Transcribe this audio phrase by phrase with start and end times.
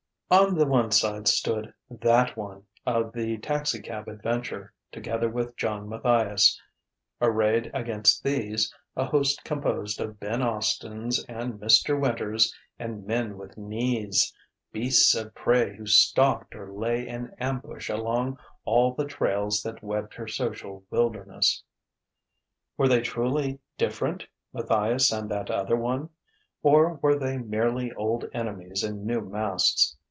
[0.33, 6.57] On the one side stood That One of the taxicab adventure, together with John Matthias:
[7.21, 11.99] arrayed against these, a host composed of Ben Austins and Mr.
[11.99, 14.33] Winters and men with knees
[14.71, 20.13] beasts of prey who stalked or lay in ambush along all the trails that webbed
[20.13, 21.61] her social wilderness.
[22.77, 26.09] Were they truly different, Matthias and that other one?
[26.63, 29.97] Or were they merely old enemies in new masks?